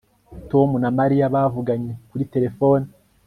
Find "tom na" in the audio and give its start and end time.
0.51-0.89